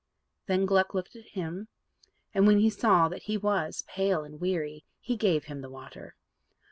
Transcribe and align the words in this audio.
Then 0.47 0.65
Gluck 0.65 0.95
looked 0.95 1.15
at 1.15 1.27
him, 1.37 1.67
and, 2.33 2.47
when 2.47 2.57
he 2.57 2.71
saw 2.71 3.07
that 3.09 3.21
he 3.21 3.37
was 3.37 3.83
pale 3.87 4.23
and 4.23 4.41
weary, 4.41 4.83
he 4.99 5.15
gave 5.15 5.43
him 5.43 5.61
the 5.61 5.69
water. 5.69 6.15